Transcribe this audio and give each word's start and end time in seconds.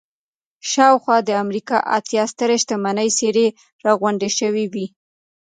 شاوخوا 0.71 1.17
د 1.27 1.31
امريکا 1.43 1.77
اتيا 1.97 2.23
سترې 2.33 2.57
شتمنې 2.63 3.07
څېرې 3.17 3.47
را 3.83 3.91
غونډې 4.01 4.29
شوې 4.39 4.65
وې. 4.73 4.85